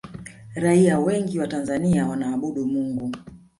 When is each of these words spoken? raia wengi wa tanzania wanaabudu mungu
raia 0.55 0.99
wengi 0.99 1.39
wa 1.39 1.47
tanzania 1.47 2.07
wanaabudu 2.07 2.65
mungu 2.65 3.15